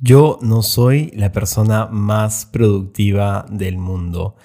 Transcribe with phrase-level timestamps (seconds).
[0.00, 4.36] Yo no soy la persona más productiva del mundo.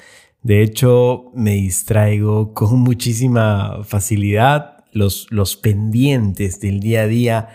[0.43, 4.77] De hecho, me distraigo con muchísima facilidad.
[4.91, 7.49] Los, los pendientes del día a día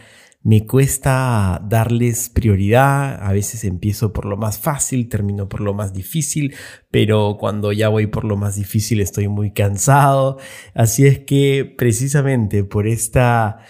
[0.45, 5.95] me cuesta darles prioridad, a veces empiezo por lo más fácil, termino por lo más
[5.95, 6.55] difícil,
[6.91, 10.37] pero cuando ya voy por lo más difícil estoy muy cansado.
[10.75, 13.61] Así es que precisamente por esta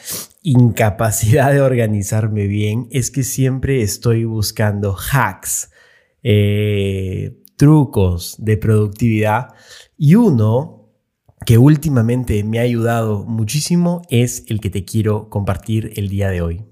[0.43, 5.71] incapacidad de organizarme bien es que siempre estoy buscando hacks,
[6.25, 9.55] eh, trucos de productividad
[9.97, 10.84] y uno
[11.45, 16.43] que últimamente me ha ayudado muchísimo es el que te quiero compartir el día de
[16.43, 16.65] hoy.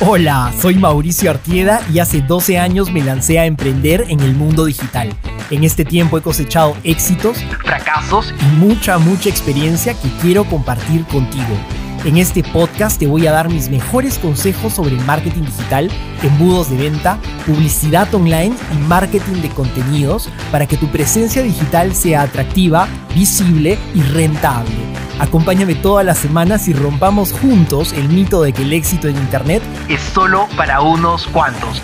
[0.00, 4.64] Hola, soy Mauricio Artieda y hace 12 años me lancé a emprender en el mundo
[4.64, 5.10] digital.
[5.50, 11.56] En este tiempo he cosechado éxitos, fracasos y mucha, mucha experiencia que quiero compartir contigo.
[12.04, 15.88] En este podcast te voy a dar mis mejores consejos sobre marketing digital,
[16.24, 22.22] embudos de venta, publicidad online y marketing de contenidos para que tu presencia digital sea
[22.22, 24.74] atractiva, visible y rentable.
[25.20, 29.62] Acompáñame todas las semanas y rompamos juntos el mito de que el éxito en Internet
[29.88, 31.82] es solo para unos cuantos.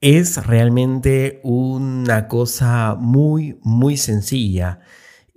[0.00, 4.78] Es realmente una cosa muy, muy sencilla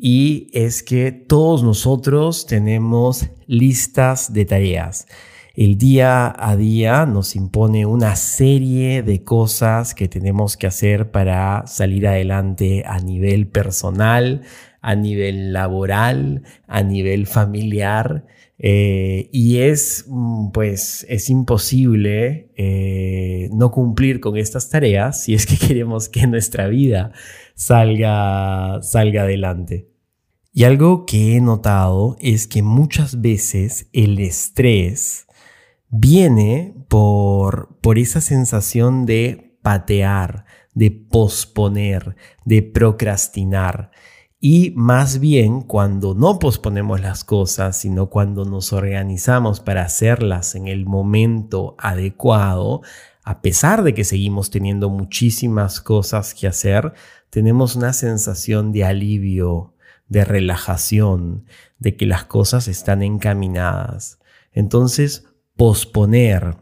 [0.03, 5.05] y es que todos nosotros tenemos listas de tareas.
[5.53, 11.67] El día a día nos impone una serie de cosas que tenemos que hacer para
[11.67, 14.41] salir adelante a nivel personal,
[14.81, 18.25] a nivel laboral, a nivel familiar.
[18.57, 25.45] Eh, y es, mm, pues, es imposible eh, no cumplir con estas tareas si es
[25.45, 27.11] que queremos que nuestra vida
[27.53, 29.90] salga, salga adelante.
[30.53, 35.27] Y algo que he notado es que muchas veces el estrés
[35.89, 43.91] viene por, por esa sensación de patear, de posponer, de procrastinar.
[44.41, 50.67] Y más bien cuando no posponemos las cosas, sino cuando nos organizamos para hacerlas en
[50.67, 52.81] el momento adecuado,
[53.23, 56.93] a pesar de que seguimos teniendo muchísimas cosas que hacer,
[57.29, 59.75] tenemos una sensación de alivio,
[60.11, 61.45] de relajación,
[61.79, 64.19] de que las cosas están encaminadas.
[64.51, 66.57] Entonces, posponer,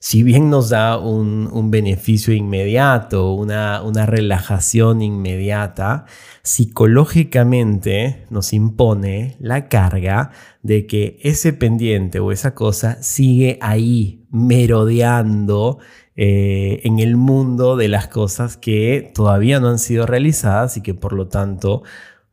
[0.00, 6.06] si bien nos da un, beneficio inmediato, una, una relajación inmediata,
[6.42, 10.32] psicológicamente nos impone la carga
[10.64, 15.78] de que ese pendiente o esa cosa sigue ahí merodeando
[16.16, 20.94] eh, en el mundo de las cosas que todavía no han sido realizadas y que
[20.94, 21.84] por lo tanto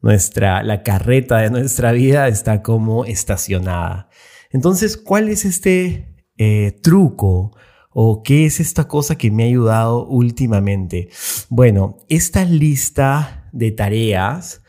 [0.02, 4.10] nuestra, la carreta de nuestra vida está como estacionada.
[4.52, 7.56] Entonces, ¿cuál es este eh, truco
[7.92, 11.10] o qué es esta cosa que me ha ayudado últimamente?
[11.50, 14.62] Bueno, esta lista de tareas,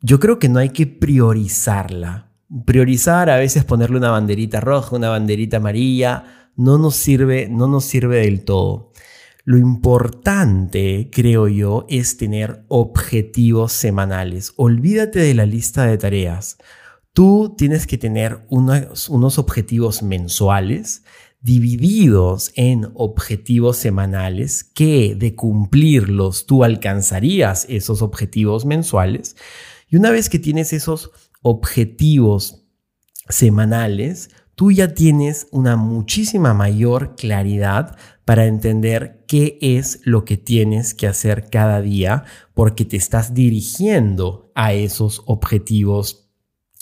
[0.00, 2.32] yo creo que no hay que priorizarla.
[2.64, 7.84] Priorizar a veces ponerle una banderita roja, una banderita amarilla, no nos sirve, no nos
[7.84, 8.92] sirve del todo.
[9.46, 14.52] Lo importante, creo yo, es tener objetivos semanales.
[14.56, 16.58] Olvídate de la lista de tareas.
[17.12, 21.04] Tú tienes que tener unos, objetivos mensuales
[21.40, 29.36] divididos en objetivos semanales que de cumplirlos tú alcanzarías esos objetivos mensuales.
[29.88, 31.12] Y una vez que tienes esos
[31.42, 32.64] objetivos
[33.28, 40.94] semanales, tú ya tienes una muchísima mayor claridad para entender qué es lo que tienes
[40.94, 42.24] que hacer cada día
[42.54, 46.28] porque te estás dirigiendo a esos objetivos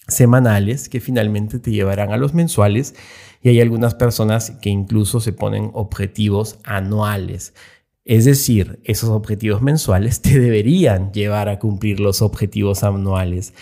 [0.07, 2.95] semanales que finalmente te llevarán a los mensuales
[3.43, 7.55] y hay algunas personas que incluso se ponen objetivos anuales.
[8.05, 13.53] Es decir, esos objetivos mensuales te deberían llevar a cumplir los objetivos anuales.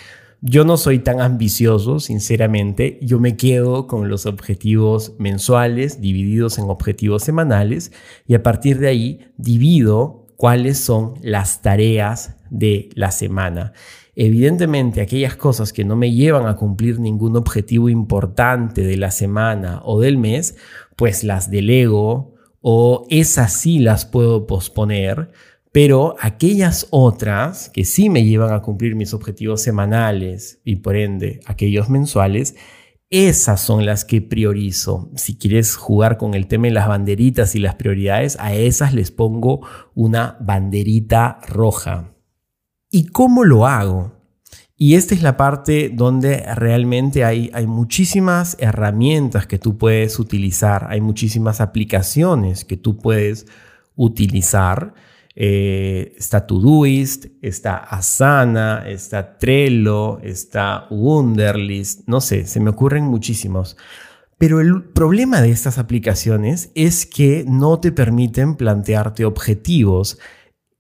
[0.45, 2.99] Yo no soy tan ambicioso, sinceramente.
[3.01, 7.93] Yo me quedo con los objetivos mensuales divididos en objetivos semanales
[8.27, 13.73] y a partir de ahí divido cuáles son las tareas de la semana.
[14.17, 19.81] Evidentemente, aquellas cosas que no me llevan a cumplir ningún objetivo importante de la semana
[19.85, 20.57] o del mes,
[20.97, 25.31] pues las delego o esas sí las puedo posponer
[25.73, 31.41] pero aquellas otras que sí me llevan a cumplir mis objetivos semanales y por ende
[31.47, 32.55] aquellos mensuales,
[33.09, 35.11] esas son las que priorizo.
[35.17, 39.11] Si quieres jugar con el tema de las banderitas y las prioridades, a esas les
[39.11, 42.15] pongo una banderita roja.
[42.91, 44.13] ¿Y cómo lo hago?
[44.77, 50.87] Y esta es la parte donde realmente hay, hay muchísimas herramientas que tú puedes utilizar,
[50.91, 53.47] hay muchísimas aplicaciones que tú puedes
[53.95, 54.95] utilizar.
[55.35, 63.77] Eh, está Todoist, está Asana, está Trello, está Wunderlist, no sé, se me ocurren muchísimos.
[64.39, 70.19] Pero el problema de estas aplicaciones es que no te permiten plantearte objetivos.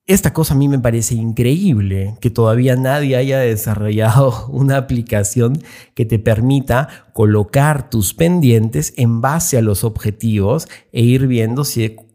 [0.08, 5.62] Esta cosa a mí me parece increíble, que todavía nadie haya desarrollado una aplicación
[5.94, 11.62] que te permita colocar tus pendientes en base a los objetivos e ir viendo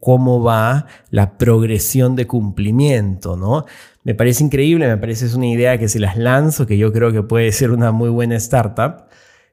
[0.00, 3.64] cómo va la progresión de cumplimiento, ¿no?
[4.04, 7.10] Me parece increíble, me parece es una idea que se las lanzo, que yo creo
[7.10, 9.06] que puede ser una muy buena startup.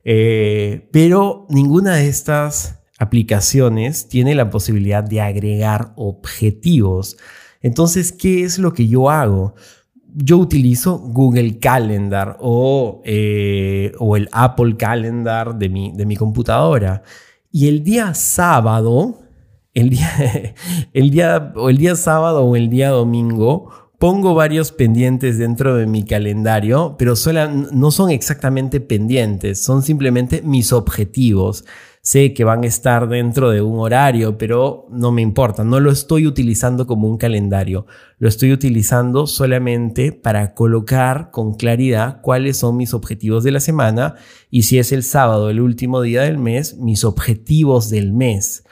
[0.04, 7.18] Eh, pero ninguna de estas aplicaciones tiene la posibilidad de agregar objetivos.
[7.66, 9.56] Entonces, ¿qué es lo que yo hago?
[10.14, 17.02] Yo utilizo Google Calendar o, eh, o el Apple Calendar de mi, de mi computadora.
[17.52, 19.20] Y el día sábado,
[19.74, 20.54] el día,
[20.94, 25.88] el día, o el día sábado o el día domingo, pongo varios pendientes dentro de
[25.88, 27.16] mi calendario, pero
[27.72, 31.66] no son exactamente pendientes, son simplemente mis objetivos.
[32.06, 35.90] Sé que van a estar dentro de un horario, pero no me importa, no lo
[35.90, 37.88] estoy utilizando como un calendario,
[38.20, 44.14] lo estoy utilizando solamente para colocar con claridad cuáles son mis objetivos de la semana
[44.52, 48.64] y si es el sábado, el último día del mes, mis objetivos del mes.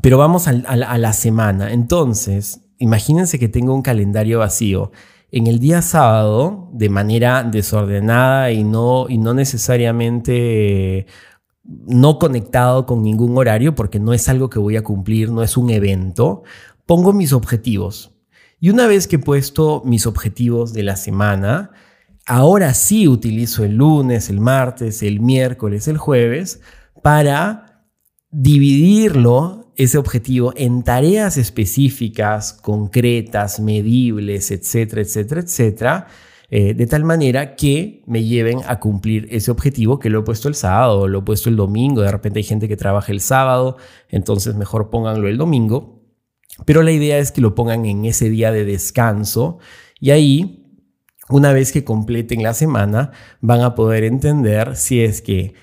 [0.00, 1.72] Pero vamos a, la semana.
[1.72, 4.92] Entonces, imagínense que tengo un calendario vacío.
[5.32, 11.06] En el día sábado, de manera desordenada y no, y no necesariamente
[11.64, 15.56] no conectado con ningún horario, porque no es algo que voy a cumplir, no es
[15.56, 16.42] un evento,
[16.86, 18.12] pongo mis objetivos.
[18.60, 21.70] Y una vez que he puesto mis objetivos de la semana,
[22.26, 26.60] ahora sí utilizo el lunes, el martes, el miércoles, el jueves,
[27.02, 27.86] para
[28.30, 36.06] dividirlo ese objetivo en tareas específicas, concretas, medibles, etcétera, etcétera, etcétera,
[36.52, 40.48] eh, de tal manera que me lleven a cumplir ese objetivo que lo he puesto
[40.48, 43.78] el sábado, lo he puesto el domingo, de repente hay gente que trabaja el sábado,
[44.08, 46.02] entonces mejor pónganlo el domingo,
[46.66, 49.58] pero la idea es que lo pongan en ese día de descanso
[49.98, 50.62] y ahí
[51.28, 55.54] una vez que completen la semana, van a poder entender si es que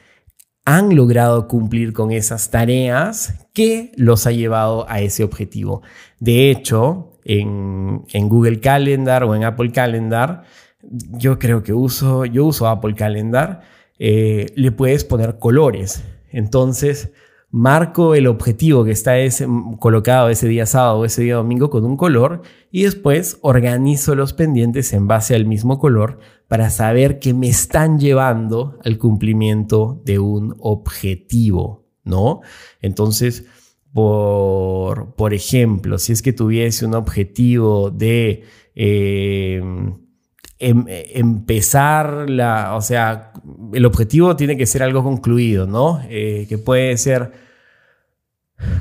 [0.65, 5.81] han logrado cumplir con esas tareas que los ha llevado a ese objetivo.
[6.19, 10.44] De hecho, en, Google Calendar o en Apple Calendar,
[10.81, 13.62] yo creo que uso, yo uso Apple Calendar,
[13.98, 16.04] eh, le puedes poner colores.
[16.31, 17.12] Entonces,
[17.52, 19.48] marco el objetivo que está ese,
[19.80, 22.42] colocado ese día sábado o ese día domingo con un color
[22.72, 28.00] y después organizo los pendientes en base al mismo color para saber que me están
[28.00, 32.42] llevando al cumplimiento de un objetivo, ¿no?
[32.82, 33.46] Entonces,
[33.94, 38.44] por, por ejemplo, si es que tuviese un objetivo de...
[38.75, 39.62] Eh,
[40.60, 43.32] em, empezar la, o sea,
[43.74, 46.02] el objetivo tiene que ser algo concluido, ¿no?
[46.10, 47.32] Eh, que puede ser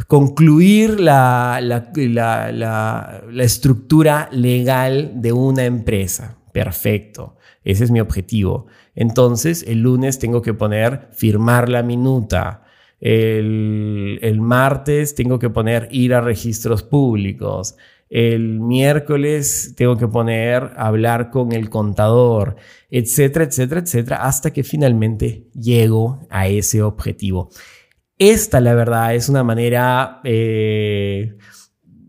[0.06, 6.38] concluir la, la, estructura legal de una empresa.
[6.52, 8.66] Perfecto, ese es mi objetivo.
[8.94, 12.64] Entonces, el lunes tengo que poner firmar la minuta.
[13.00, 17.76] El, el martes tengo que poner ir a registros públicos.
[18.10, 22.56] El miércoles tengo que poner hablar con el contador,
[22.90, 27.50] etcétera, etcétera, etcétera, hasta que finalmente llego a ese objetivo.
[28.18, 31.36] Esta, la verdad, es una manera eh,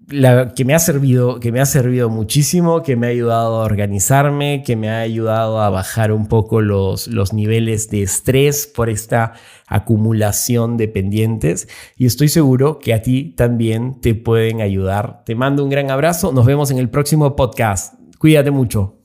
[0.10, 4.63] que, me ha servido, que me ha servido muchísimo, que me ha ayudado a organizarme,
[4.66, 9.34] que me ha ayudado a bajar un poco los, los niveles de estrés por esta
[9.68, 15.24] acumulación de pendientes y estoy seguro que a ti también te pueden ayudar.
[15.25, 17.94] Te mando un gran abrazo, nos vemos en el próximo podcast.
[18.18, 18.99] Cuídate mucho.